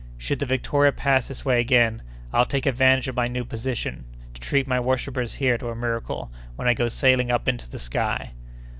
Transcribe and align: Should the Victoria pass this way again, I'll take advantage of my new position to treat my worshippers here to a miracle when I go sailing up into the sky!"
Should 0.17 0.39
the 0.39 0.47
Victoria 0.47 0.91
pass 0.91 1.27
this 1.27 1.45
way 1.45 1.59
again, 1.59 2.01
I'll 2.33 2.47
take 2.47 2.65
advantage 2.65 3.07
of 3.07 3.15
my 3.15 3.27
new 3.27 3.45
position 3.45 4.05
to 4.33 4.41
treat 4.41 4.65
my 4.67 4.79
worshippers 4.79 5.35
here 5.35 5.59
to 5.59 5.69
a 5.69 5.75
miracle 5.75 6.31
when 6.55 6.67
I 6.67 6.73
go 6.73 6.87
sailing 6.87 7.29
up 7.29 7.47
into 7.47 7.69
the 7.69 7.77
sky!" 7.77 8.31